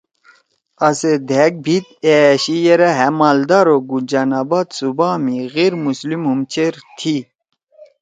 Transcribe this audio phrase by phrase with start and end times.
[0.87, 6.21] آسے دھأک بھیِت أ أشی یرأ ہأ مالدا او گنجان آباد صوبا می غیر مسلم
[6.29, 7.15] ہُم چیر تھی